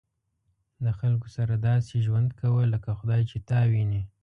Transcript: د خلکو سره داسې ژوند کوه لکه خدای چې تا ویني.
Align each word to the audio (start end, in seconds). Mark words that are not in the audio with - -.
د 0.85 0.87
خلکو 0.99 1.27
سره 1.35 1.53
داسې 1.69 1.95
ژوند 2.05 2.29
کوه 2.41 2.63
لکه 2.73 2.89
خدای 2.99 3.21
چې 3.29 3.37
تا 3.49 3.59
ویني. 3.71 4.01